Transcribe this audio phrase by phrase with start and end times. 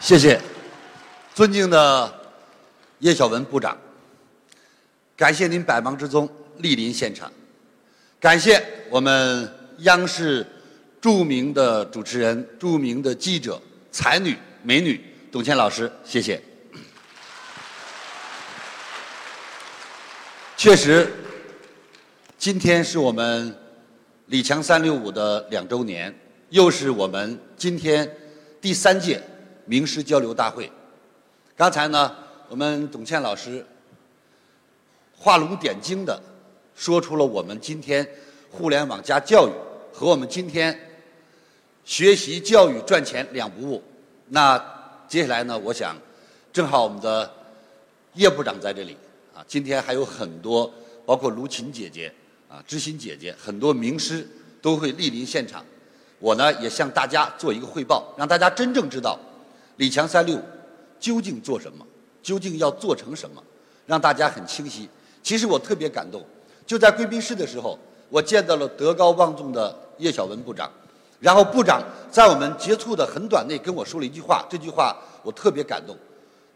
[0.00, 0.40] 谢谢，
[1.34, 2.20] 尊敬的
[3.00, 3.76] 叶小文部长，
[5.16, 6.26] 感谢您百忙之中
[6.60, 7.30] 莅临现场，
[8.20, 10.46] 感谢我们央视
[11.00, 16.40] 著名的主持人、著名的记者、才女、美女董倩老师，谢谢。
[20.56, 21.12] 确实，
[22.38, 23.54] 今天是我们
[24.26, 26.16] 李强三六五的两周年，
[26.50, 28.10] 又是我们今天
[28.60, 29.20] 第三届。
[29.68, 30.72] 名师交流大会，
[31.54, 32.10] 刚才呢，
[32.48, 33.64] 我们董倩老师
[35.14, 36.18] 画龙点睛的
[36.74, 38.08] 说出了我们今天
[38.50, 39.52] 互联网加教育
[39.92, 40.74] 和我们今天
[41.84, 43.82] 学习教育赚钱两不误。
[44.28, 44.58] 那
[45.06, 45.94] 接下来呢，我想
[46.50, 47.30] 正好我们的
[48.14, 48.96] 叶部长在这里
[49.34, 50.72] 啊，今天还有很多
[51.04, 52.10] 包括卢琴姐姐
[52.48, 54.26] 啊、知心姐姐，很多名师
[54.62, 55.62] 都会莅临现场。
[56.20, 59.18] 我呢也向大家做一个汇报，让大家真正知道。
[59.78, 60.42] 李强三六五
[61.00, 61.84] 究竟做什么？
[62.22, 63.42] 究竟要做成什么？
[63.86, 64.88] 让大家很清晰。
[65.22, 66.24] 其实我特别感动，
[66.66, 70.70] 就在贵宾室的时候，我见到了德高望重的叶小文部长，
[71.20, 75.96] 然后部长在我们接触的很短内跟我说了一句话，这句话我特别感动。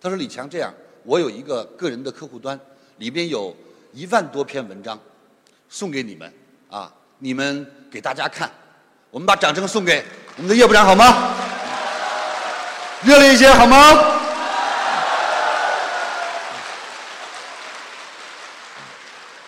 [0.00, 0.72] 他说：“李强，这样，
[1.04, 2.58] 我有一个个人的客户端，
[2.96, 3.54] 里边有
[3.92, 4.98] 一万多篇文章，
[5.68, 6.32] 送给你们
[6.70, 8.50] 啊，你们给大家看。
[9.10, 10.02] 我们把掌声送给
[10.36, 11.36] 我们的叶部长，好吗？”
[13.02, 13.76] 热烈一些好吗？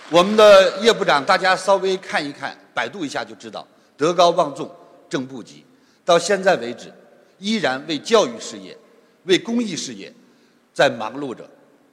[0.09, 4.75] 我们的叶部长，大家稍微看一看，百度一下就知道，德高望重，
[5.09, 5.67] 正部级，
[6.03, 6.91] 到现在为止，
[7.39, 8.77] 依然为教育事业、
[9.25, 10.11] 为公益事业
[10.72, 11.47] 在忙碌着。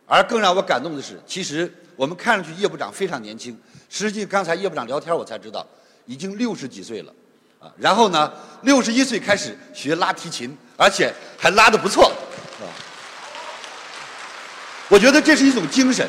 [0.07, 3.57] 而更让我感动的是，其实我们看上去叶部长非常年轻，
[3.89, 5.65] 实际刚才叶部长聊天我才知道，
[6.05, 7.13] 已经六十几岁了。
[7.59, 12.11] 啊，然后呢，六十一岁开始学拉提琴，而且还拉的不错，
[12.59, 12.67] 啊，
[14.89, 16.07] 我觉得这是一种精神。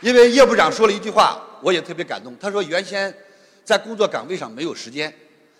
[0.00, 2.36] 因为叶部长说了一句话，我也特别感动。
[2.38, 3.12] 他说原先
[3.64, 5.12] 在工作岗位上没有时间，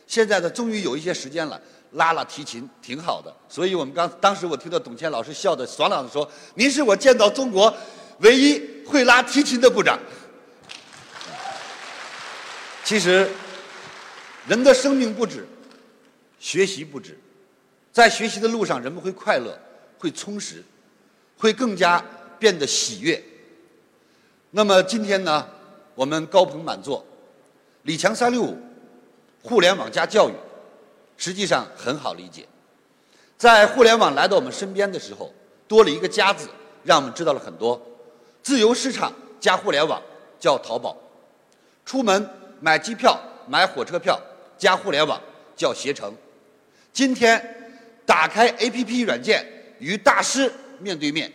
[0.07, 1.61] 现在呢终于有一些时间了，
[1.93, 3.35] 拉拉提琴挺好的。
[3.49, 7.75] 所以我们刚当时我听到董倩老师笑的爽朗的说：“您是我见到中国
[8.19, 9.99] 唯一会拉提琴的部长。”
[12.85, 13.29] 其实。
[14.49, 15.45] 人的生命不止，
[16.39, 17.19] 学习不止，
[17.97, 19.59] 在学习的路上，人们会快乐，
[19.99, 20.63] 会充实，
[21.39, 22.05] 会更加
[22.39, 23.25] 变得喜悦。
[24.51, 25.49] 那么今天呢，
[25.95, 27.03] 我们高朋满座，
[27.85, 28.55] 李强三六五，
[29.43, 30.35] 互联网加教育，
[31.17, 32.47] 实际上很好理解。
[33.39, 35.33] 在互联网来到我们身边的时候，
[35.67, 36.47] 多了一个“加”字，
[36.85, 37.81] 让我们知道了很多。
[38.43, 40.03] 自由市场加互联网
[40.39, 40.95] 叫淘宝，
[41.87, 42.29] 出门
[42.61, 43.19] 买机票、
[43.49, 44.21] 买火车票。
[44.59, 45.19] 加互联网
[45.57, 46.15] 叫携程，
[46.93, 47.66] 今天
[48.07, 49.45] 打开 APP 软件
[49.81, 51.31] 与大师面对面，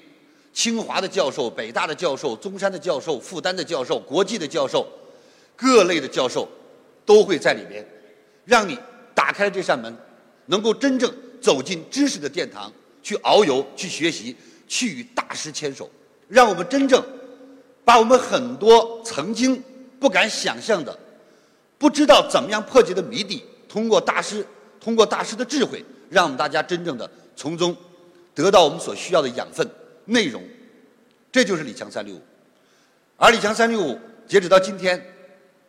[0.53, 4.87] 清华的教授、北大的教授、中山的教授、复旦的教授、国际的教授，
[5.55, 6.47] 各类的教授
[7.05, 7.85] 都会在里边，
[8.45, 8.79] 让你
[9.13, 9.95] 打开这扇门，
[10.45, 12.71] 能够真正走进知识的殿堂，
[13.03, 14.35] 去遨游、去学习、
[14.67, 15.89] 去与大师牵手，
[16.27, 17.03] 让我们真正
[17.83, 19.61] 把我们很多曾经
[19.99, 20.97] 不敢想象的。
[21.77, 24.45] 不知道怎么样破解的谜底，通过大师，
[24.81, 27.73] 通过大师的智慧，让我们大家真正的从中
[28.33, 29.65] 得到我们所需要的养分
[30.05, 30.43] 内容。
[31.31, 32.21] 这就是李强三六五。
[33.15, 33.97] 而李强三六五
[34.27, 34.99] 截止到今天，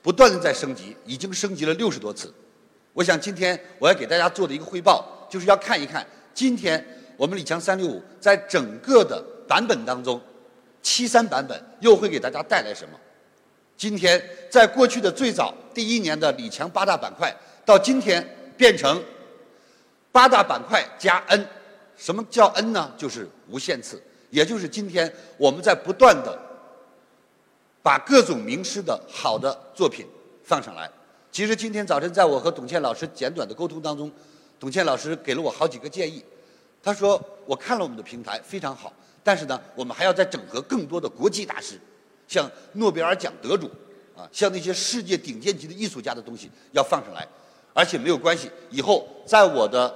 [0.00, 2.32] 不断的在升级，已经升级了六十多次。
[2.94, 6.84] 我想今天我要给大家做的一个汇报，就是要看一看今天
[7.16, 10.20] 我们李强三六五在整个的版本当中，
[10.82, 12.98] 七三版本又会给大家带来什么。
[13.76, 17.34] 今天，在过去的最早第一年的李强八大板块，
[17.64, 18.26] 到今天
[18.62, 19.02] 变成
[20.12, 21.44] 八大板块加 N，
[21.96, 22.92] 什么叫 N 呢？
[22.96, 24.00] 就是无限次，
[24.30, 26.38] 也就是今天我们在不断的
[27.82, 30.06] 把各种名师的好的作品
[30.44, 30.88] 放上来。
[31.32, 34.08] 其实今天早晨在我和董倩老师简短的沟通当中，
[34.60, 36.24] 董倩老师给了我好几个建议。
[36.80, 38.92] 他说：“我看了我们的平台非常好，
[39.24, 41.80] 但是呢，我们还要再整合更多的国际大师。”
[42.28, 43.66] 像诺贝尔奖得主，
[44.16, 47.26] 啊，像那些世界顶尖级的艺术家的东西要放上来，
[47.72, 49.94] 而且没有关系，以后在我的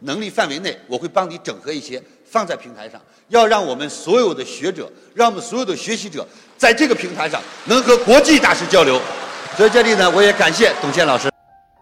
[0.00, 6.26] 能力范围内，我会帮你整合一些放在平台上，要让我们所有的学者，让我们所有的学习者
[6.56, 9.00] 在这个平台上能和国际大师交流。
[9.56, 11.30] 所以这里呢，我也感谢董倩老师。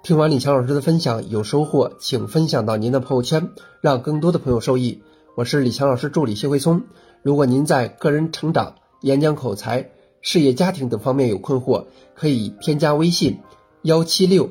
[0.02, 3.50] 听完李强老师的分享有收获，请分享到您的朋友圈，
[3.80, 5.02] 让更多的朋友受益。
[5.36, 6.82] 我是李强老师助理谢慧松。
[7.22, 9.90] 如果您在个人成长，演讲口才、
[10.20, 13.40] 事业家庭等方面有困惑，可以添加微信：
[13.82, 14.50] 幺七六